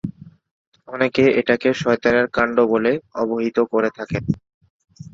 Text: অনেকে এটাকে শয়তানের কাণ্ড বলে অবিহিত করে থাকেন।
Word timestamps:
অনেকে 0.87 1.23
এটাকে 1.39 1.69
শয়তানের 1.73 2.27
কাণ্ড 2.33 2.57
বলে 2.71 2.91
অবিহিত 3.15 3.57
করে 3.71 3.89
থাকেন। 3.97 4.23